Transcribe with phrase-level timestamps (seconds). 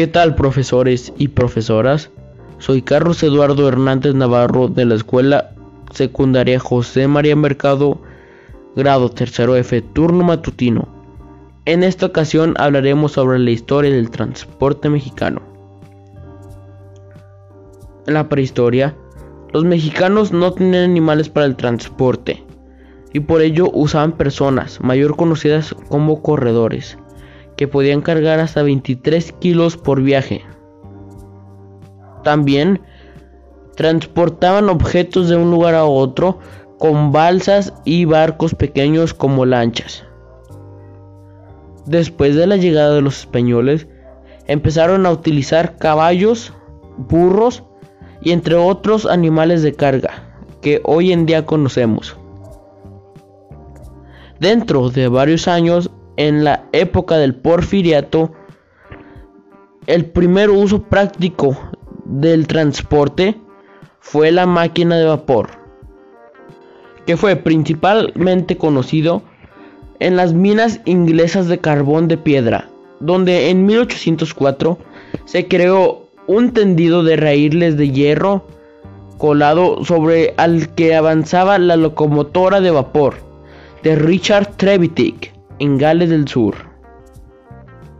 [0.00, 2.08] ¿Qué tal profesores y profesoras?
[2.56, 5.50] Soy Carlos Eduardo Hernández Navarro de la Escuela
[5.92, 8.00] Secundaria José María Mercado,
[8.74, 10.88] grado tercero F, turno matutino.
[11.66, 15.42] En esta ocasión hablaremos sobre la historia del transporte mexicano.
[18.06, 18.96] En la prehistoria,
[19.52, 22.42] los mexicanos no tenían animales para el transporte
[23.12, 26.96] y por ello usaban personas, mayor conocidas como corredores
[27.56, 30.42] que podían cargar hasta 23 kilos por viaje.
[32.22, 32.80] También
[33.76, 36.38] transportaban objetos de un lugar a otro
[36.78, 40.04] con balsas y barcos pequeños como lanchas.
[41.86, 43.86] Después de la llegada de los españoles,
[44.46, 46.52] empezaron a utilizar caballos,
[46.96, 47.62] burros
[48.22, 50.24] y entre otros animales de carga
[50.60, 52.16] que hoy en día conocemos.
[54.38, 58.32] Dentro de varios años en la época del porfiriato,
[59.86, 61.56] el primer uso práctico
[62.04, 63.36] del transporte
[64.00, 65.50] fue la máquina de vapor,
[67.06, 69.22] que fue principalmente conocido
[69.98, 72.68] en las minas inglesas de carbón de piedra,
[73.00, 74.78] donde en 1804
[75.24, 78.44] se creó un tendido de raíles de hierro
[79.18, 83.14] colado sobre al que avanzaba la locomotora de vapor
[83.82, 85.29] de Richard Trevithick
[85.60, 86.56] en Gales del Sur.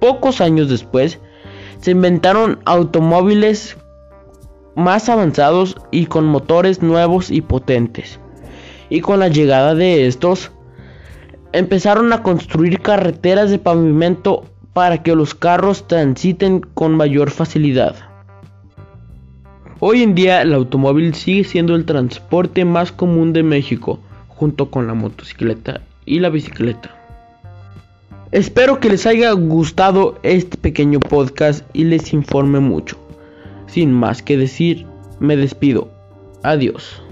[0.00, 1.18] Pocos años después,
[1.80, 3.78] se inventaron automóviles
[4.76, 8.18] más avanzados y con motores nuevos y potentes.
[8.90, 10.50] Y con la llegada de estos,
[11.52, 17.94] empezaron a construir carreteras de pavimento para que los carros transiten con mayor facilidad.
[19.78, 24.86] Hoy en día el automóvil sigue siendo el transporte más común de México, junto con
[24.86, 27.03] la motocicleta y la bicicleta.
[28.34, 32.98] Espero que les haya gustado este pequeño podcast y les informe mucho.
[33.68, 34.86] Sin más que decir,
[35.20, 35.88] me despido.
[36.42, 37.03] Adiós.